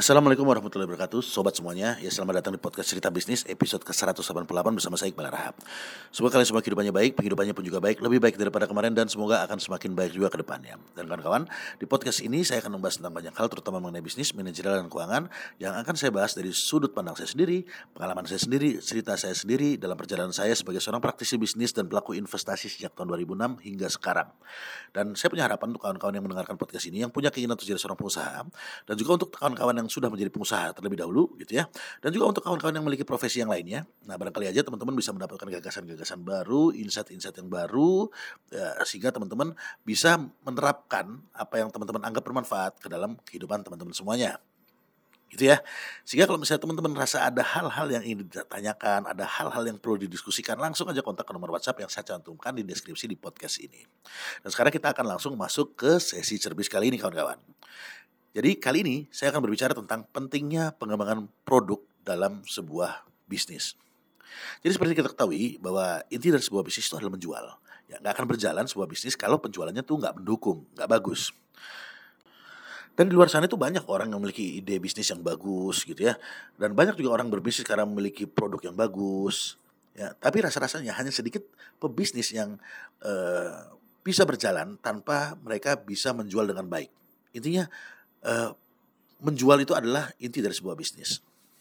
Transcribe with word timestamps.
Assalamualaikum 0.00 0.48
warahmatullahi 0.48 0.88
wabarakatuh. 0.88 1.20
Sobat 1.20 1.60
semuanya 1.60 2.00
Ya 2.00 2.08
selamat 2.08 2.40
datang 2.40 2.56
di 2.56 2.60
podcast 2.64 2.88
cerita 2.88 3.12
bisnis 3.12 3.44
Episode 3.44 3.84
ke-188 3.84 4.48
bersama 4.48 4.96
saya 4.96 5.12
Iqbal 5.12 5.28
Rahab. 5.28 5.60
Semoga 6.08 6.40
kalian 6.40 6.48
semua 6.48 6.64
kehidupannya 6.64 6.88
baik 6.88 7.20
Kehidupannya 7.20 7.52
pun 7.52 7.60
juga 7.60 7.84
baik 7.84 8.00
Lebih 8.00 8.16
baik 8.16 8.40
daripada 8.40 8.64
kemarin 8.64 8.96
Dan 8.96 9.12
semoga 9.12 9.44
akan 9.44 9.60
semakin 9.60 9.92
baik 9.92 10.16
juga 10.16 10.32
ke 10.32 10.40
depannya. 10.40 10.80
Dan 10.96 11.04
kawan-kawan 11.04 11.44
Di 11.76 11.84
podcast 11.84 12.24
ini 12.24 12.40
saya 12.48 12.64
akan 12.64 12.80
membahas 12.80 12.96
tentang 12.96 13.12
banyak 13.12 13.36
hal 13.36 13.52
Terutama 13.52 13.76
mengenai 13.76 14.00
bisnis, 14.00 14.32
manajerial 14.32 14.80
dan 14.80 14.88
keuangan 14.88 15.28
Yang 15.60 15.74
akan 15.84 15.94
saya 16.00 16.10
bahas 16.16 16.32
dari 16.32 16.48
sudut 16.56 16.96
pandang 16.96 17.20
saya 17.20 17.28
sendiri 17.28 17.68
Pengalaman 17.92 18.24
saya 18.24 18.40
sendiri 18.40 18.80
Cerita 18.80 19.20
saya 19.20 19.36
sendiri 19.36 19.76
Dalam 19.76 20.00
perjalanan 20.00 20.32
saya 20.32 20.56
sebagai 20.56 20.80
seorang 20.80 21.04
praktisi 21.04 21.36
bisnis 21.36 21.76
Dan 21.76 21.92
pelaku 21.92 22.16
investasi 22.16 22.72
sejak 22.72 22.96
tahun 22.96 23.20
2006 23.20 23.68
hingga 23.68 23.92
sekarang. 23.92 24.32
Dan 24.96 25.12
saya 25.12 25.28
punya 25.28 25.44
harapan 25.44 25.76
untuk 25.76 25.84
kawan-kawan 25.84 26.16
yang 26.16 26.24
mendengarkan 26.24 26.56
podcast 26.56 26.88
ini 26.88 27.04
Yang 27.04 27.12
punya 27.12 27.28
keinginan 27.28 27.60
untuk 27.60 27.68
jadi 27.68 27.76
seorang 27.76 28.00
pengusaha 28.00 28.48
Dan 28.88 28.94
juga 28.96 29.20
untuk 29.20 29.36
kawan-kawan 29.36 29.76
yang 29.76 29.89
sudah 29.90 30.06
menjadi 30.06 30.30
pengusaha 30.30 30.70
terlebih 30.78 31.02
dahulu 31.02 31.34
gitu 31.42 31.58
ya. 31.58 31.66
Dan 31.98 32.14
juga 32.14 32.38
untuk 32.38 32.42
kawan-kawan 32.46 32.78
yang 32.78 32.84
memiliki 32.86 33.02
profesi 33.02 33.42
yang 33.42 33.50
lainnya. 33.50 33.82
Nah, 34.06 34.14
barangkali 34.14 34.46
aja 34.46 34.62
teman-teman 34.62 34.94
bisa 34.94 35.10
mendapatkan 35.10 35.50
gagasan-gagasan 35.50 36.22
baru, 36.22 36.70
insight-insight 36.70 37.34
yang 37.34 37.50
baru 37.50 38.06
ya, 38.54 38.78
sehingga 38.86 39.10
teman-teman 39.10 39.58
bisa 39.82 40.22
menerapkan 40.46 41.18
apa 41.34 41.58
yang 41.58 41.68
teman-teman 41.74 42.06
anggap 42.06 42.22
bermanfaat 42.22 42.78
ke 42.78 42.86
dalam 42.86 43.18
kehidupan 43.26 43.66
teman-teman 43.66 43.90
semuanya 43.90 44.38
gitu 45.30 45.46
ya. 45.46 45.62
Sehingga 46.02 46.26
kalau 46.26 46.42
misalnya 46.42 46.66
teman-teman 46.66 46.92
rasa 46.98 47.22
ada 47.22 47.40
hal-hal 47.46 47.86
yang 47.86 48.02
ingin 48.02 48.26
ditanyakan, 48.26 49.06
ada 49.06 49.24
hal-hal 49.24 49.62
yang 49.62 49.78
perlu 49.78 49.96
didiskusikan, 50.02 50.58
langsung 50.58 50.90
aja 50.90 51.00
kontak 51.00 51.24
ke 51.24 51.32
nomor 51.32 51.54
WhatsApp 51.54 51.78
yang 51.78 51.90
saya 51.90 52.02
cantumkan 52.02 52.50
di 52.50 52.66
deskripsi 52.66 53.06
di 53.06 53.14
podcast 53.14 53.62
ini. 53.62 53.86
Dan 54.42 54.50
sekarang 54.50 54.74
kita 54.74 54.90
akan 54.90 55.16
langsung 55.16 55.38
masuk 55.38 55.78
ke 55.78 56.02
sesi 56.02 56.36
cerbis 56.36 56.66
kali 56.66 56.90
ini 56.90 56.98
kawan-kawan. 56.98 57.38
Jadi 58.30 58.62
kali 58.62 58.78
ini 58.86 58.96
saya 59.10 59.34
akan 59.34 59.42
berbicara 59.42 59.74
tentang 59.74 60.06
pentingnya 60.14 60.70
pengembangan 60.78 61.26
produk 61.42 61.82
dalam 62.06 62.46
sebuah 62.46 63.02
bisnis. 63.26 63.74
Jadi 64.62 64.72
seperti 64.78 64.92
kita 64.94 65.10
ketahui 65.10 65.58
bahwa 65.58 65.98
inti 66.06 66.30
dari 66.30 66.42
sebuah 66.42 66.62
bisnis 66.62 66.86
itu 66.86 66.94
adalah 66.94 67.18
menjual. 67.18 67.44
Ya, 67.90 67.98
nggak 67.98 68.14
akan 68.14 68.26
berjalan 68.30 68.64
sebuah 68.70 68.86
bisnis 68.86 69.18
kalau 69.18 69.42
penjualannya 69.42 69.82
tuh 69.82 69.98
nggak 69.98 70.22
mendukung, 70.22 70.62
nggak 70.78 70.86
bagus. 70.86 71.34
Dan 72.94 73.10
di 73.10 73.18
luar 73.18 73.26
sana 73.26 73.50
itu 73.50 73.58
banyak 73.58 73.82
orang 73.90 74.14
yang 74.14 74.22
memiliki 74.22 74.62
ide 74.62 74.78
bisnis 74.78 75.10
yang 75.10 75.24
bagus 75.26 75.82
gitu 75.82 76.06
ya. 76.06 76.14
Dan 76.54 76.78
banyak 76.78 76.94
juga 76.94 77.18
orang 77.18 77.26
berbisnis 77.34 77.66
karena 77.66 77.82
memiliki 77.82 78.30
produk 78.30 78.70
yang 78.70 78.76
bagus. 78.78 79.58
Ya, 79.98 80.14
tapi 80.14 80.38
rasa-rasanya 80.38 80.94
hanya 80.94 81.10
sedikit 81.10 81.42
pebisnis 81.82 82.30
yang 82.30 82.62
uh, 83.02 83.74
bisa 84.06 84.22
berjalan 84.22 84.78
tanpa 84.78 85.34
mereka 85.42 85.74
bisa 85.74 86.14
menjual 86.14 86.46
dengan 86.46 86.70
baik. 86.70 86.94
Intinya 87.34 87.66
uh, 88.24 88.50
menjual 89.20 89.60
itu 89.60 89.76
adalah 89.76 90.08
inti 90.16 90.40
dari 90.40 90.52
sebuah 90.56 90.76
bisnis. 90.76 91.20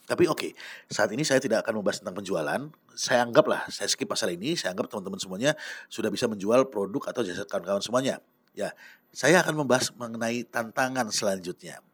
Tapi 0.09 0.25
oke, 0.25 0.41
okay, 0.41 0.51
saat 0.89 1.13
ini 1.13 1.21
saya 1.21 1.37
tidak 1.37 1.61
akan 1.61 1.79
membahas 1.79 2.01
tentang 2.01 2.17
penjualan. 2.17 2.61
Saya 2.97 3.21
anggaplah, 3.21 3.69
saya 3.69 3.85
skip 3.85 4.09
pasal 4.09 4.33
ini. 4.33 4.57
Saya 4.57 4.73
anggap 4.73 4.89
teman-teman 4.89 5.21
semuanya 5.21 5.53
sudah 5.85 6.09
bisa 6.09 6.25
menjual 6.25 6.65
produk 6.73 7.13
atau 7.13 7.21
jasa 7.21 7.45
kawan-kawan 7.45 7.83
semuanya. 7.85 8.17
Ya, 8.57 8.73
saya 9.13 9.45
akan 9.45 9.61
membahas 9.61 9.93
mengenai 9.93 10.49
tantangan 10.49 11.13
selanjutnya. 11.13 11.85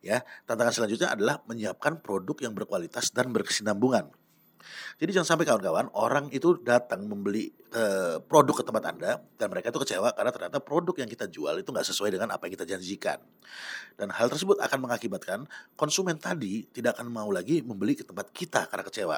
Ya, 0.00 0.24
tantangan 0.48 0.80
selanjutnya 0.80 1.12
adalah 1.12 1.44
menyiapkan 1.44 2.00
produk 2.00 2.40
yang 2.40 2.56
berkualitas 2.56 3.12
dan 3.12 3.36
berkesinambungan. 3.36 4.08
Jadi 4.98 5.10
jangan 5.14 5.28
sampai 5.34 5.44
kawan-kawan 5.48 5.88
orang 5.94 6.26
itu 6.34 6.58
datang 6.60 7.06
membeli 7.06 7.50
uh, 7.74 8.18
produk 8.22 8.60
ke 8.60 8.64
tempat 8.66 8.84
Anda 8.90 9.12
dan 9.38 9.46
mereka 9.50 9.70
itu 9.70 9.80
kecewa 9.80 10.12
karena 10.14 10.30
ternyata 10.34 10.58
produk 10.60 10.94
yang 10.98 11.10
kita 11.10 11.26
jual 11.30 11.54
itu 11.58 11.68
nggak 11.68 11.86
sesuai 11.86 12.10
dengan 12.14 12.34
apa 12.34 12.46
yang 12.46 12.54
kita 12.58 12.66
janjikan. 12.66 13.18
Dan 13.98 14.14
hal 14.14 14.30
tersebut 14.30 14.62
akan 14.62 14.78
mengakibatkan 14.84 15.48
konsumen 15.74 16.18
tadi 16.18 16.66
tidak 16.70 16.98
akan 16.98 17.10
mau 17.10 17.30
lagi 17.30 17.62
membeli 17.62 17.98
ke 17.98 18.04
tempat 18.06 18.30
kita 18.30 18.70
karena 18.70 18.84
kecewa. 18.86 19.16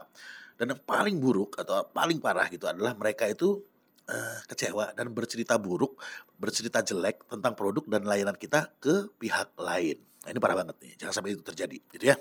Dan 0.60 0.76
yang 0.76 0.80
paling 0.84 1.16
buruk 1.16 1.56
atau 1.56 1.88
paling 1.88 2.20
parah 2.20 2.44
gitu 2.52 2.68
adalah 2.68 2.92
mereka 2.92 3.24
itu 3.24 3.64
uh, 4.10 4.38
kecewa 4.44 4.92
dan 4.92 5.08
bercerita 5.14 5.56
buruk, 5.56 5.96
bercerita 6.36 6.84
jelek 6.84 7.24
tentang 7.30 7.56
produk 7.56 7.84
dan 7.88 8.04
layanan 8.04 8.36
kita 8.36 8.68
ke 8.76 9.08
pihak 9.16 9.56
lain. 9.56 9.96
Nah, 10.20 10.28
ini 10.36 10.38
parah 10.42 10.56
banget 10.60 10.76
nih, 10.84 10.92
jangan 11.00 11.14
sampai 11.16 11.32
itu 11.32 11.40
terjadi, 11.40 11.78
gitu 11.96 12.04
ya. 12.12 12.16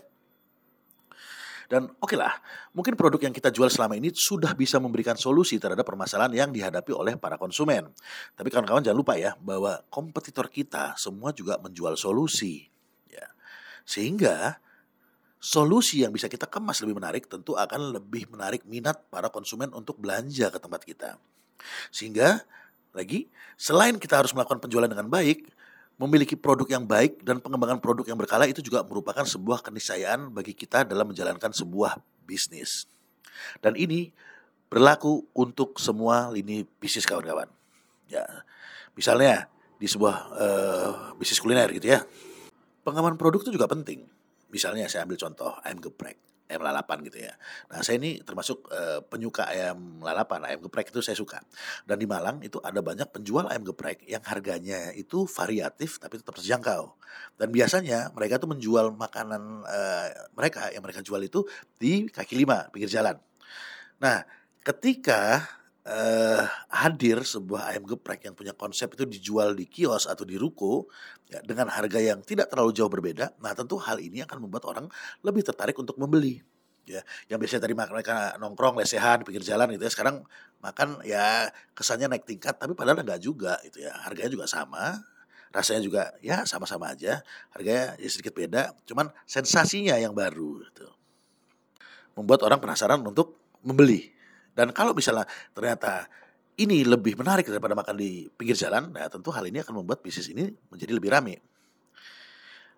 Dan 1.69 1.85
oke 1.85 2.09
okay 2.09 2.17
lah, 2.17 2.33
mungkin 2.73 2.97
produk 2.97 3.29
yang 3.29 3.33
kita 3.35 3.53
jual 3.53 3.69
selama 3.69 3.93
ini 3.93 4.09
sudah 4.09 4.57
bisa 4.57 4.81
memberikan 4.81 5.13
solusi 5.13 5.61
terhadap 5.61 5.85
permasalahan 5.85 6.33
yang 6.33 6.49
dihadapi 6.49 6.89
oleh 6.89 7.13
para 7.13 7.37
konsumen. 7.37 7.93
Tapi 8.33 8.49
kawan-kawan 8.49 8.81
jangan 8.81 8.97
lupa 8.97 9.13
ya 9.21 9.37
bahwa 9.37 9.77
kompetitor 9.93 10.49
kita 10.49 10.97
semua 10.97 11.29
juga 11.29 11.61
menjual 11.61 11.93
solusi. 11.93 12.65
Ya. 13.05 13.29
Sehingga 13.85 14.57
solusi 15.37 16.01
yang 16.01 16.09
bisa 16.09 16.25
kita 16.25 16.49
kemas 16.49 16.81
lebih 16.81 16.97
menarik 16.97 17.29
tentu 17.29 17.53
akan 17.53 18.01
lebih 18.01 18.25
menarik 18.33 18.65
minat 18.65 19.05
para 19.13 19.29
konsumen 19.29 19.69
untuk 19.69 20.01
belanja 20.01 20.49
ke 20.49 20.57
tempat 20.57 20.81
kita. 20.81 21.21
Sehingga 21.93 22.49
lagi 22.97 23.29
selain 23.61 24.01
kita 24.01 24.17
harus 24.25 24.33
melakukan 24.33 24.57
penjualan 24.57 24.89
dengan 24.89 25.05
baik, 25.05 25.45
memiliki 25.99 26.39
produk 26.39 26.79
yang 26.79 26.87
baik 26.87 27.21
dan 27.27 27.43
pengembangan 27.43 27.83
produk 27.83 28.07
yang 28.07 28.15
berkala 28.15 28.47
itu 28.47 28.63
juga 28.63 28.87
merupakan 28.87 29.27
sebuah 29.27 29.59
keniscayaan 29.59 30.31
bagi 30.31 30.55
kita 30.55 30.87
dalam 30.87 31.11
menjalankan 31.11 31.51
sebuah 31.51 31.99
bisnis. 32.23 32.87
Dan 33.59 33.75
ini 33.75 34.15
berlaku 34.71 35.27
untuk 35.35 35.75
semua 35.75 36.31
lini 36.31 36.63
bisnis 36.79 37.03
kawan-kawan. 37.03 37.51
Ya, 38.07 38.23
misalnya 38.95 39.51
di 39.75 39.91
sebuah 39.91 40.15
uh, 40.39 40.91
bisnis 41.19 41.43
kuliner 41.43 41.67
gitu 41.75 41.91
ya. 41.91 41.99
Pengembangan 42.87 43.19
produk 43.19 43.43
itu 43.43 43.51
juga 43.51 43.67
penting. 43.67 44.07
Misalnya 44.49 44.87
saya 44.87 45.03
ambil 45.03 45.19
contoh 45.19 45.51
ayam 45.61 45.83
geprek 45.83 46.17
ayam 46.49 46.65
lalapan 46.65 46.97
gitu 47.05 47.21
ya. 47.21 47.33
Nah 47.69 47.85
saya 47.85 48.01
ini 48.01 48.19
termasuk 48.25 48.65
uh, 48.73 49.05
penyuka 49.05 49.45
ayam 49.45 50.01
lalapan, 50.01 50.41
ayam 50.49 50.65
geprek 50.65 50.89
itu 50.89 50.99
saya 51.05 51.13
suka. 51.13 51.37
Dan 51.85 52.01
di 52.01 52.09
Malang 52.09 52.41
itu 52.41 52.57
ada 52.65 52.81
banyak 52.81 53.05
penjual 53.13 53.45
ayam 53.47 53.61
geprek 53.61 54.01
yang 54.09 54.25
harganya 54.25 54.89
itu 54.97 55.29
variatif 55.29 56.01
tapi 56.01 56.17
tetap 56.17 56.33
terjangkau. 56.33 56.97
Dan 57.37 57.53
biasanya 57.53 58.09
mereka 58.17 58.41
tuh 58.41 58.49
menjual 58.49 58.97
makanan 58.97 59.63
uh, 59.63 60.07
mereka 60.33 60.73
yang 60.73 60.81
mereka 60.81 61.05
jual 61.05 61.21
itu 61.21 61.45
di 61.77 62.09
kaki 62.09 62.33
lima 62.33 62.67
pinggir 62.73 62.89
jalan. 62.89 63.21
Nah 64.01 64.25
ketika 64.65 65.45
uh, 65.87 66.43
hadir 66.71 67.23
sebuah 67.23 67.71
ayam 67.71 67.87
geprek 67.87 68.27
yang 68.27 68.35
punya 68.35 68.51
konsep 68.51 68.91
itu 68.95 69.05
dijual 69.07 69.55
di 69.55 69.69
kios 69.69 70.09
atau 70.09 70.27
di 70.27 70.35
ruko 70.35 70.89
ya, 71.31 71.39
dengan 71.45 71.71
harga 71.71 71.99
yang 72.01 72.19
tidak 72.25 72.51
terlalu 72.51 72.75
jauh 72.75 72.91
berbeda, 72.91 73.37
nah 73.39 73.55
tentu 73.55 73.79
hal 73.79 74.01
ini 74.01 74.25
akan 74.25 74.43
membuat 74.43 74.67
orang 74.67 74.85
lebih 75.23 75.45
tertarik 75.45 75.77
untuk 75.79 75.95
membeli. 75.95 76.41
Ya, 76.89 77.05
yang 77.29 77.37
biasanya 77.37 77.69
tadi 77.69 77.77
mereka 77.77 78.33
nongkrong 78.41 78.81
lesehan 78.81 79.21
pinggir 79.21 79.45
jalan 79.45 79.69
gitu 79.77 79.85
ya 79.85 79.93
sekarang 79.93 80.25
makan 80.57 80.97
ya 81.05 81.45
kesannya 81.77 82.09
naik 82.09 82.25
tingkat 82.25 82.57
tapi 82.57 82.73
padahal 82.73 83.05
enggak 83.05 83.21
juga 83.21 83.61
itu 83.61 83.85
ya. 83.85 83.93
Harganya 83.93 84.33
juga 84.33 84.49
sama 84.49 84.97
rasanya 85.53 85.85
juga 85.85 86.03
ya 86.25 86.49
sama-sama 86.49 86.89
aja. 86.89 87.21
Harganya 87.53 87.93
ya 88.01 88.09
sedikit 88.09 88.33
beda 88.33 88.73
cuman 88.89 89.13
sensasinya 89.29 90.01
yang 90.01 90.17
baru 90.17 90.65
gitu. 90.65 90.89
Membuat 92.17 92.41
orang 92.41 92.57
penasaran 92.57 93.05
untuk 93.05 93.37
membeli 93.61 94.09
dan 94.53 94.73
kalau 94.75 94.91
misalnya 94.93 95.25
ternyata 95.53 96.07
ini 96.59 96.83
lebih 96.83 97.15
menarik 97.15 97.47
daripada 97.47 97.71
makan 97.71 97.95
di 97.95 98.27
pinggir 98.27 98.59
jalan, 98.59 98.91
nah 98.91 99.07
tentu 99.07 99.31
hal 99.31 99.47
ini 99.47 99.63
akan 99.63 99.79
membuat 99.79 100.03
bisnis 100.03 100.27
ini 100.27 100.51
menjadi 100.67 100.91
lebih 100.91 101.09
ramai. 101.09 101.39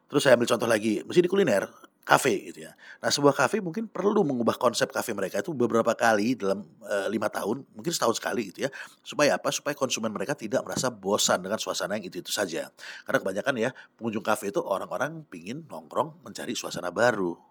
Terus 0.06 0.22
saya 0.28 0.38
ambil 0.38 0.46
contoh 0.46 0.70
lagi, 0.70 1.02
mesti 1.02 1.24
di 1.24 1.32
kuliner, 1.32 1.66
kafe 2.04 2.52
gitu 2.52 2.68
ya. 2.68 2.76
Nah 3.00 3.08
sebuah 3.08 3.32
kafe 3.32 3.64
mungkin 3.64 3.88
perlu 3.88 4.28
mengubah 4.28 4.60
konsep 4.60 4.92
kafe 4.92 5.16
mereka 5.16 5.40
itu 5.40 5.56
beberapa 5.56 5.96
kali 5.96 6.36
dalam 6.36 6.68
e, 6.84 6.96
lima 7.08 7.32
tahun, 7.32 7.64
mungkin 7.72 7.90
setahun 7.96 8.20
sekali 8.20 8.52
gitu 8.52 8.68
ya. 8.68 8.70
Supaya 9.02 9.40
apa? 9.40 9.50
Supaya 9.50 9.78
konsumen 9.78 10.12
mereka 10.12 10.36
tidak 10.36 10.68
merasa 10.68 10.92
bosan 10.92 11.42
dengan 11.42 11.58
suasana 11.58 11.96
yang 11.98 12.06
itu-itu 12.06 12.30
saja. 12.30 12.68
Karena 13.08 13.18
kebanyakan 13.24 13.54
ya 13.58 13.70
pengunjung 13.96 14.26
kafe 14.26 14.52
itu 14.52 14.60
orang-orang 14.60 15.24
pingin 15.32 15.64
nongkrong 15.66 16.22
mencari 16.28 16.54
suasana 16.54 16.92
baru. 16.92 17.51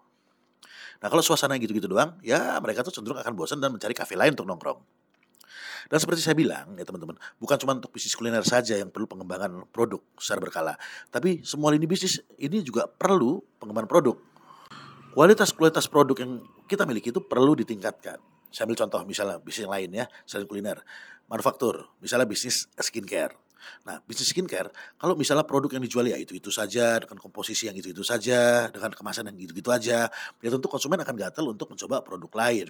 Nah 1.01 1.07
kalau 1.09 1.25
suasana 1.25 1.57
gitu-gitu 1.57 1.89
doang, 1.89 2.15
ya 2.21 2.61
mereka 2.61 2.85
tuh 2.85 2.93
cenderung 2.93 3.17
akan 3.17 3.33
bosan 3.33 3.57
dan 3.57 3.73
mencari 3.73 3.97
kafe 3.97 4.13
lain 4.13 4.37
untuk 4.37 4.45
nongkrong. 4.45 4.79
Dan 5.89 5.97
seperti 5.97 6.21
saya 6.21 6.37
bilang 6.37 6.77
ya 6.77 6.85
teman-teman, 6.85 7.17
bukan 7.41 7.57
cuma 7.57 7.75
untuk 7.75 7.91
bisnis 7.91 8.13
kuliner 8.13 8.45
saja 8.45 8.77
yang 8.77 8.93
perlu 8.93 9.09
pengembangan 9.09 9.65
produk 9.73 9.99
secara 10.15 10.39
berkala, 10.39 10.73
tapi 11.09 11.41
semua 11.41 11.73
lini 11.73 11.89
bisnis 11.89 12.21
ini 12.37 12.61
juga 12.61 12.85
perlu 12.85 13.41
pengembangan 13.59 13.89
produk. 13.89 14.15
Kualitas-kualitas 15.11 15.91
produk 15.91 16.15
yang 16.23 16.39
kita 16.69 16.87
miliki 16.87 17.11
itu 17.11 17.19
perlu 17.19 17.57
ditingkatkan. 17.59 18.21
Saya 18.47 18.63
ambil 18.63 18.79
contoh 18.79 19.01
misalnya 19.03 19.43
bisnis 19.43 19.67
yang 19.67 19.73
lain 19.73 19.89
ya, 19.91 20.05
selain 20.23 20.47
kuliner, 20.47 20.79
manufaktur, 21.27 21.91
misalnya 21.99 22.29
bisnis 22.29 22.71
skincare. 22.79 23.35
Nah, 23.87 24.01
bisnis 24.05 24.31
skincare, 24.31 24.69
kalau 24.97 25.13
misalnya 25.13 25.45
produk 25.45 25.77
yang 25.77 25.83
dijual 25.83 26.05
ya 26.07 26.17
itu-itu 26.17 26.49
saja, 26.53 26.99
dengan 27.01 27.17
komposisi 27.17 27.67
yang 27.69 27.77
itu-itu 27.77 28.01
saja, 28.05 28.69
dengan 28.69 28.91
kemasan 28.93 29.29
yang 29.29 29.37
gitu-gitu 29.37 29.69
aja, 29.69 30.09
ya 30.11 30.49
tentu 30.49 30.67
konsumen 30.69 30.99
akan 31.01 31.15
gatel 31.17 31.45
untuk 31.51 31.71
mencoba 31.71 32.01
produk 32.01 32.31
lain. 32.37 32.69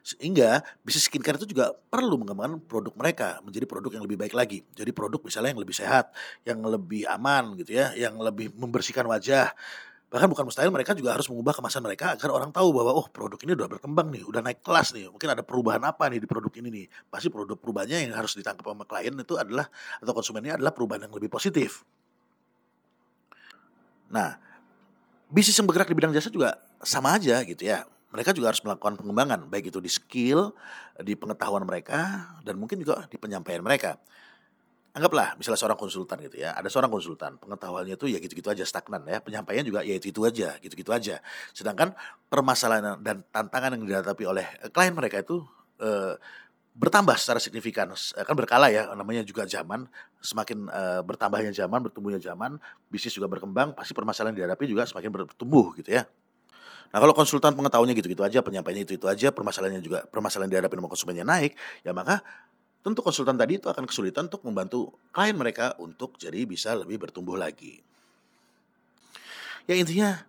Sehingga 0.00 0.64
bisnis 0.80 1.06
skincare 1.06 1.36
itu 1.36 1.52
juga 1.52 1.76
perlu 1.92 2.16
mengembangkan 2.16 2.64
produk 2.64 2.94
mereka 2.96 3.28
menjadi 3.44 3.68
produk 3.68 4.00
yang 4.00 4.04
lebih 4.08 4.16
baik 4.16 4.32
lagi. 4.32 4.64
Jadi 4.72 4.90
produk 4.96 5.20
misalnya 5.20 5.52
yang 5.52 5.62
lebih 5.62 5.76
sehat, 5.76 6.06
yang 6.48 6.58
lebih 6.64 7.04
aman 7.04 7.52
gitu 7.60 7.76
ya, 7.76 7.92
yang 7.94 8.16
lebih 8.16 8.48
membersihkan 8.56 9.04
wajah, 9.04 9.52
Bahkan 10.10 10.26
bukan 10.26 10.42
mustahil 10.42 10.74
mereka 10.74 10.90
juga 10.90 11.14
harus 11.14 11.30
mengubah 11.30 11.54
kemasan 11.54 11.86
mereka 11.86 12.18
agar 12.18 12.34
orang 12.34 12.50
tahu 12.50 12.74
bahwa 12.74 12.98
oh 12.98 13.06
produk 13.06 13.38
ini 13.46 13.54
udah 13.54 13.70
berkembang 13.70 14.10
nih, 14.10 14.26
udah 14.26 14.42
naik 14.42 14.58
kelas 14.58 14.90
nih. 14.90 15.06
Mungkin 15.06 15.30
ada 15.30 15.46
perubahan 15.46 15.78
apa 15.86 16.10
nih 16.10 16.18
di 16.18 16.26
produk 16.26 16.50
ini 16.58 16.68
nih. 16.68 16.86
Pasti 17.06 17.30
produk 17.30 17.54
perubahannya 17.54 18.10
yang 18.10 18.18
harus 18.18 18.34
ditangkap 18.34 18.66
sama 18.66 18.82
klien 18.90 19.14
itu 19.14 19.38
adalah 19.38 19.70
atau 20.02 20.10
konsumennya 20.10 20.58
adalah 20.58 20.74
perubahan 20.74 21.06
yang 21.06 21.14
lebih 21.14 21.30
positif. 21.30 21.86
Nah, 24.10 24.34
bisnis 25.30 25.54
yang 25.54 25.70
bergerak 25.70 25.86
di 25.86 25.94
bidang 25.94 26.10
jasa 26.10 26.26
juga 26.26 26.58
sama 26.82 27.14
aja 27.14 27.46
gitu 27.46 27.62
ya. 27.62 27.86
Mereka 28.10 28.34
juga 28.34 28.50
harus 28.50 28.58
melakukan 28.66 28.98
pengembangan 28.98 29.46
baik 29.46 29.70
itu 29.70 29.78
di 29.78 29.86
skill, 29.86 30.50
di 30.98 31.14
pengetahuan 31.14 31.62
mereka 31.62 32.34
dan 32.42 32.58
mungkin 32.58 32.82
juga 32.82 33.06
di 33.06 33.14
penyampaian 33.14 33.62
mereka 33.62 33.94
anggaplah 34.90 35.38
misalnya 35.38 35.60
seorang 35.60 35.78
konsultan 35.78 36.18
gitu 36.26 36.42
ya 36.42 36.50
ada 36.50 36.66
seorang 36.66 36.90
konsultan 36.90 37.38
pengetahuannya 37.38 37.94
itu 37.94 38.10
ya 38.10 38.18
gitu-gitu 38.18 38.50
aja 38.50 38.66
stagnan 38.66 39.06
ya 39.06 39.22
penyampaian 39.22 39.62
juga 39.62 39.86
ya 39.86 39.94
itu-itu 39.94 40.26
aja 40.26 40.58
gitu-gitu 40.58 40.90
aja. 40.90 41.22
Sedangkan 41.54 41.94
permasalahan 42.26 42.98
dan 42.98 43.22
tantangan 43.30 43.78
yang 43.78 43.86
dihadapi 43.86 44.24
oleh 44.26 44.46
klien 44.74 44.90
mereka 44.90 45.22
itu 45.22 45.46
eh, 45.78 46.18
bertambah 46.74 47.14
secara 47.18 47.38
signifikan. 47.38 47.90
Eh, 47.92 48.24
kan 48.26 48.34
berkala 48.34 48.70
ya 48.70 48.90
namanya 48.94 49.22
juga 49.22 49.46
zaman 49.46 49.86
semakin 50.18 50.66
eh, 50.66 51.00
bertambahnya 51.06 51.54
zaman 51.54 51.86
bertumbuhnya 51.86 52.18
zaman 52.18 52.58
bisnis 52.90 53.14
juga 53.14 53.30
berkembang 53.30 53.74
pasti 53.78 53.94
permasalahan 53.94 54.34
yang 54.34 54.46
dihadapi 54.46 54.64
juga 54.66 54.90
semakin 54.90 55.10
bertumbuh 55.10 55.74
gitu 55.78 55.94
ya. 55.94 56.06
Nah 56.90 56.98
kalau 56.98 57.14
konsultan 57.14 57.54
pengetahuannya 57.54 57.94
gitu-gitu 57.94 58.26
aja, 58.26 58.42
penyampaiannya 58.42 58.82
itu-itu 58.82 59.06
aja, 59.06 59.30
permasalahannya 59.30 59.78
juga 59.78 60.02
permasalahan 60.10 60.50
dihadapi 60.50 60.74
sama 60.74 60.90
konsumennya 60.90 61.22
naik, 61.22 61.54
ya 61.86 61.94
maka 61.94 62.18
tentu 62.80 63.00
konsultan 63.04 63.36
tadi 63.36 63.60
itu 63.60 63.68
akan 63.68 63.84
kesulitan 63.84 64.32
untuk 64.32 64.44
membantu 64.44 64.92
klien 65.12 65.36
mereka 65.36 65.76
untuk 65.76 66.16
jadi 66.16 66.44
bisa 66.48 66.72
lebih 66.72 66.96
bertumbuh 66.96 67.36
lagi. 67.36 67.80
Ya 69.68 69.76
intinya 69.76 70.24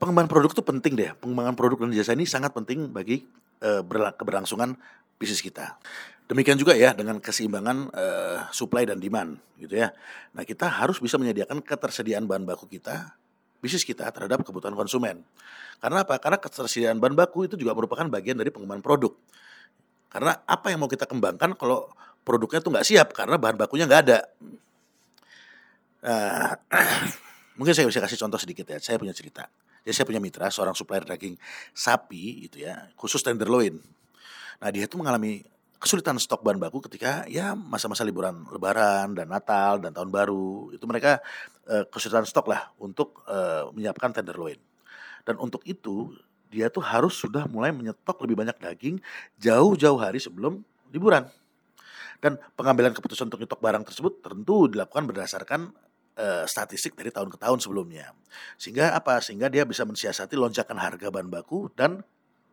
pengembangan 0.00 0.30
produk 0.30 0.50
itu 0.56 0.64
penting 0.64 0.92
deh. 0.96 1.10
Pengembangan 1.20 1.54
produk 1.54 1.84
dan 1.84 1.92
jasa 1.92 2.16
ini 2.16 2.24
sangat 2.24 2.56
penting 2.56 2.88
bagi 2.88 3.22
uh, 3.62 3.84
keberlangsungan 4.16 4.74
bisnis 5.18 5.44
kita. 5.44 5.76
Demikian 6.28 6.60
juga 6.60 6.76
ya 6.76 6.92
dengan 6.92 7.18
keseimbangan 7.18 7.76
uh, 7.92 8.38
supply 8.52 8.84
dan 8.84 9.00
demand 9.00 9.40
gitu 9.56 9.80
ya. 9.80 9.96
Nah, 10.36 10.44
kita 10.44 10.68
harus 10.68 11.00
bisa 11.00 11.16
menyediakan 11.16 11.64
ketersediaan 11.64 12.28
bahan 12.28 12.44
baku 12.44 12.68
kita, 12.68 13.16
bisnis 13.64 13.82
kita 13.82 14.04
terhadap 14.12 14.44
kebutuhan 14.44 14.76
konsumen. 14.76 15.24
Karena 15.80 16.04
apa? 16.04 16.20
Karena 16.20 16.36
ketersediaan 16.36 17.00
bahan 17.00 17.16
baku 17.16 17.48
itu 17.48 17.56
juga 17.56 17.72
merupakan 17.72 18.04
bagian 18.12 18.36
dari 18.36 18.52
pengembangan 18.52 18.84
produk. 18.84 19.12
Karena 20.08 20.32
apa 20.44 20.72
yang 20.72 20.80
mau 20.80 20.90
kita 20.90 21.04
kembangkan 21.04 21.56
kalau 21.56 21.88
produknya 22.24 22.60
tuh 22.60 22.72
nggak 22.72 22.86
siap 22.86 23.08
karena 23.16 23.36
bahan 23.36 23.56
bakunya 23.56 23.84
nggak 23.84 24.02
ada. 24.08 24.18
Nah, 26.04 26.52
mungkin 27.58 27.72
saya 27.76 27.88
bisa 27.88 28.00
kasih 28.00 28.20
contoh 28.20 28.40
sedikit 28.40 28.68
ya. 28.68 28.78
Saya 28.80 28.96
punya 28.96 29.12
cerita. 29.12 29.48
Jadi 29.84 29.94
saya 29.94 30.06
punya 30.08 30.20
mitra 30.20 30.52
seorang 30.52 30.76
supplier 30.76 31.08
daging 31.08 31.40
sapi 31.72 32.48
gitu 32.48 32.68
ya, 32.68 32.92
khusus 32.98 33.24
tenderloin. 33.24 33.80
Nah 34.58 34.68
dia 34.68 34.84
itu 34.84 35.00
mengalami 35.00 35.46
kesulitan 35.78 36.18
stok 36.18 36.42
bahan 36.42 36.58
baku 36.58 36.82
ketika 36.90 37.22
ya 37.30 37.54
masa-masa 37.54 38.02
liburan 38.02 38.42
Lebaran 38.50 39.14
dan 39.14 39.30
Natal 39.30 39.78
dan 39.78 39.94
Tahun 39.94 40.10
Baru 40.10 40.74
itu 40.74 40.82
mereka 40.90 41.22
uh, 41.70 41.86
kesulitan 41.86 42.26
stok 42.26 42.50
lah 42.50 42.74
untuk 42.82 43.22
uh, 43.30 43.70
menyiapkan 43.72 44.10
tenderloin. 44.10 44.58
Dan 45.22 45.38
untuk 45.38 45.62
itu 45.64 46.12
dia 46.48 46.72
tuh 46.72 46.84
harus 46.84 47.14
sudah 47.14 47.44
mulai 47.48 47.70
menyetok 47.70 48.24
lebih 48.24 48.40
banyak 48.44 48.56
daging 48.58 48.96
jauh-jauh 49.40 50.00
hari 50.00 50.18
sebelum 50.18 50.64
liburan. 50.92 51.28
Dan 52.18 52.34
pengambilan 52.58 52.90
keputusan 52.98 53.30
untuk 53.30 53.38
nyetok 53.38 53.62
barang 53.62 53.84
tersebut 53.86 54.12
tentu 54.26 54.66
dilakukan 54.66 55.06
berdasarkan 55.06 55.70
uh, 56.18 56.44
statistik 56.50 56.98
dari 56.98 57.14
tahun 57.14 57.30
ke 57.30 57.38
tahun 57.38 57.62
sebelumnya. 57.62 58.10
Sehingga 58.58 58.90
apa? 58.90 59.22
Sehingga 59.22 59.46
dia 59.46 59.62
bisa 59.62 59.86
mensiasati 59.86 60.34
lonjakan 60.34 60.82
harga 60.82 61.14
bahan 61.14 61.30
baku 61.30 61.70
dan 61.78 62.02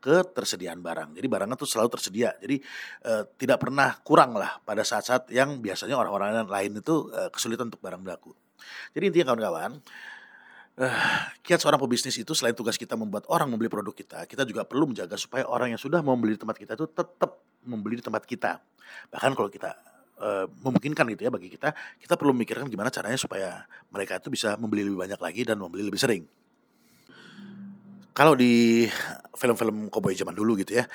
ketersediaan 0.06 0.86
barang. 0.86 1.18
Jadi 1.18 1.26
barangnya 1.26 1.58
tuh 1.58 1.66
selalu 1.66 1.98
tersedia. 1.98 2.38
Jadi 2.38 2.62
uh, 3.10 3.26
tidak 3.42 3.58
pernah 3.58 3.98
kurang 4.06 4.38
lah 4.38 4.62
pada 4.62 4.86
saat-saat 4.86 5.34
yang 5.34 5.58
biasanya 5.66 5.98
orang-orang 5.98 6.46
lain 6.46 6.78
itu 6.78 7.10
uh, 7.10 7.34
kesulitan 7.34 7.74
untuk 7.74 7.82
barang 7.82 8.06
baku. 8.06 8.38
Jadi 8.94 9.04
intinya 9.10 9.34
kawan-kawan, 9.34 9.82
uh, 10.80 10.96
kiat 11.42 11.60
seorang 11.60 11.80
pebisnis 11.80 12.16
itu 12.20 12.32
selain 12.36 12.56
tugas 12.56 12.76
kita 12.76 13.00
membuat 13.00 13.28
orang 13.32 13.48
membeli 13.52 13.72
produk 13.72 13.96
kita, 13.96 14.28
kita 14.28 14.44
juga 14.44 14.68
perlu 14.68 14.92
menjaga 14.92 15.16
supaya 15.16 15.48
orang 15.48 15.76
yang 15.76 15.82
sudah 15.82 16.04
membeli 16.04 16.36
di 16.36 16.42
tempat 16.42 16.58
kita 16.60 16.72
itu 16.76 16.86
tetap 16.92 17.32
membeli 17.66 18.00
di 18.00 18.04
tempat 18.04 18.24
kita. 18.28 18.60
Bahkan 19.12 19.32
kalau 19.34 19.50
kita 19.50 19.72
uh, 20.20 20.46
memungkinkan 20.62 21.06
gitu 21.16 21.22
ya 21.28 21.32
bagi 21.32 21.50
kita, 21.52 21.74
kita 22.00 22.14
perlu 22.20 22.36
memikirkan 22.36 22.68
gimana 22.68 22.92
caranya 22.92 23.18
supaya 23.18 23.64
mereka 23.92 24.20
itu 24.20 24.30
bisa 24.32 24.60
membeli 24.60 24.86
lebih 24.86 25.00
banyak 25.00 25.20
lagi 25.20 25.42
dan 25.48 25.58
membeli 25.60 25.88
lebih 25.88 26.00
sering. 26.00 26.24
Kalau 28.16 28.32
di 28.32 28.88
film-film 29.36 29.92
koboi 29.92 30.16
zaman 30.16 30.32
dulu 30.32 30.56
gitu 30.56 30.80
ya, 30.80 30.88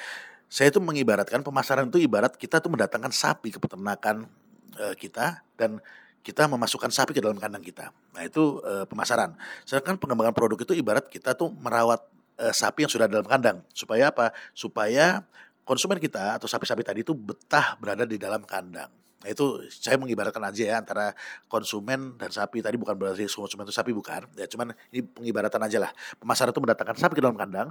saya 0.48 0.72
itu 0.72 0.80
mengibaratkan 0.80 1.44
pemasaran 1.44 1.92
itu 1.92 2.00
ibarat 2.00 2.32
kita 2.34 2.64
tuh 2.64 2.72
mendatangkan 2.72 3.12
sapi 3.12 3.52
ke 3.52 3.60
peternakan 3.60 4.24
uh, 4.80 4.96
kita 4.96 5.44
dan 5.60 5.84
kita 6.20 6.44
memasukkan 6.46 6.92
sapi 6.92 7.16
ke 7.16 7.20
dalam 7.24 7.40
kandang 7.40 7.64
kita. 7.64 7.92
Nah 8.12 8.22
itu 8.24 8.60
e, 8.60 8.84
pemasaran. 8.84 9.32
Sedangkan 9.64 9.96
pengembangan 9.96 10.36
produk 10.36 10.58
itu 10.60 10.76
ibarat 10.76 11.08
kita 11.08 11.32
tuh 11.32 11.48
merawat 11.60 12.04
e, 12.36 12.52
sapi 12.52 12.84
yang 12.84 12.92
sudah 12.92 13.08
dalam 13.08 13.24
kandang. 13.24 13.64
Supaya 13.72 14.12
apa? 14.12 14.36
Supaya 14.52 15.24
konsumen 15.64 15.96
kita 15.96 16.36
atau 16.36 16.44
sapi-sapi 16.44 16.82
tadi 16.84 17.00
itu 17.00 17.16
betah 17.16 17.80
berada 17.80 18.04
di 18.04 18.20
dalam 18.20 18.44
kandang. 18.44 18.92
Nah 19.20 19.28
itu 19.28 19.60
saya 19.68 20.00
mengibaratkan 20.00 20.40
aja 20.40 20.62
ya 20.64 20.76
antara 20.80 21.12
konsumen 21.44 22.16
dan 22.16 22.32
sapi 22.32 22.64
tadi 22.64 22.80
bukan 22.80 22.96
berarti 22.96 23.28
konsumen 23.28 23.68
itu 23.68 23.74
sapi 23.76 23.92
bukan 23.92 24.24
ya 24.32 24.48
cuman 24.48 24.72
ini 24.96 25.04
pengibaratan 25.04 25.60
aja 25.60 25.76
lah 25.76 25.92
pemasaran 26.16 26.56
itu 26.56 26.60
mendatangkan 26.64 26.96
sapi 26.96 27.20
ke 27.20 27.20
dalam 27.20 27.36
kandang 27.36 27.68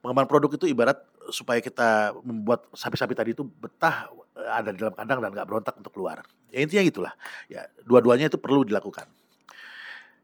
pengembangan 0.00 0.30
produk 0.30 0.50
itu 0.54 0.66
ibarat 0.70 0.98
supaya 1.28 1.60
kita 1.60 2.16
membuat 2.24 2.64
sapi-sapi 2.72 3.12
tadi 3.12 3.30
itu 3.36 3.44
betah 3.44 4.08
eh, 4.38 4.50
ada 4.50 4.72
di 4.72 4.78
dalam 4.80 4.94
kandang 4.96 5.18
dan 5.20 5.30
nggak 5.34 5.48
berontak 5.48 5.74
untuk 5.76 5.92
keluar. 5.92 6.24
Ya 6.48 6.64
intinya 6.64 6.82
gitulah. 6.86 7.12
Ya 7.50 7.68
dua-duanya 7.84 8.32
itu 8.32 8.40
perlu 8.40 8.64
dilakukan. 8.64 9.06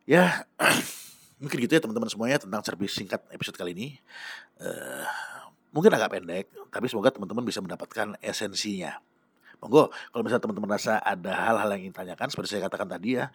Ya 0.08 0.48
mungkin 1.42 1.56
gitu 1.60 1.72
ya 1.76 1.82
teman-teman 1.82 2.08
semuanya 2.08 2.40
tentang 2.40 2.62
servis 2.64 2.94
singkat 2.94 3.20
episode 3.34 3.56
kali 3.58 3.76
ini. 3.76 3.88
Uh, 4.60 5.02
mungkin 5.74 5.90
agak 5.90 6.14
pendek 6.14 6.46
tapi 6.70 6.86
semoga 6.86 7.10
teman-teman 7.10 7.42
bisa 7.42 7.58
mendapatkan 7.58 8.14
esensinya 8.22 9.02
monggo 9.64 9.88
kalau 10.12 10.22
misalnya 10.22 10.44
teman-teman 10.44 10.70
rasa 10.76 11.00
ada 11.00 11.32
hal-hal 11.32 11.68
yang 11.74 11.88
ingin 11.88 11.96
tanyakan 11.96 12.28
seperti 12.28 12.52
saya 12.52 12.68
katakan 12.68 12.84
tadi 12.84 13.16
ya 13.16 13.32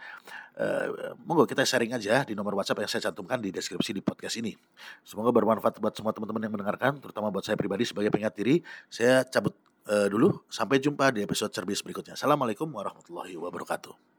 uh, 0.61 1.17
monggo 1.25 1.49
kita 1.49 1.65
sharing 1.65 1.95
aja 1.97 2.21
di 2.21 2.37
nomor 2.37 2.53
WhatsApp 2.53 2.85
yang 2.85 2.91
saya 2.91 3.09
cantumkan 3.09 3.41
di 3.41 3.49
deskripsi 3.49 3.95
di 3.95 4.01
podcast 4.03 4.37
ini. 4.37 4.53
Semoga 5.01 5.33
bermanfaat 5.33 5.81
buat 5.81 5.95
semua 5.95 6.13
teman-teman 6.13 6.45
yang 6.45 6.53
mendengarkan 6.53 6.99
terutama 7.01 7.33
buat 7.33 7.41
saya 7.41 7.55
pribadi 7.57 7.87
sebagai 7.87 8.13
pengingat 8.13 8.35
diri. 8.37 8.61
Saya 8.91 9.25
cabut 9.25 9.55
uh, 9.89 10.07
dulu. 10.11 10.43
Sampai 10.51 10.83
jumpa 10.83 11.09
di 11.15 11.23
episode 11.23 11.49
cerbis 11.49 11.81
berikutnya. 11.81 12.13
Assalamualaikum 12.19 12.67
warahmatullahi 12.69 13.33
wabarakatuh 13.39 14.18